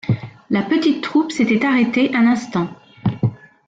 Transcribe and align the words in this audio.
La 0.49 0.63
petite 0.63 1.03
troupe 1.03 1.31
s’était 1.31 1.63
arrêtée 1.63 2.09
un 2.15 2.25
instant. 2.25 2.67